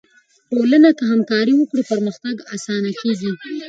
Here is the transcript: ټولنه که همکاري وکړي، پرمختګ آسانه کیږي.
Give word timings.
ټولنه 0.51 0.89
که 0.97 1.03
همکاري 1.11 1.53
وکړي، 1.55 1.81
پرمختګ 1.91 2.35
آسانه 2.55 2.91
کیږي. 3.01 3.31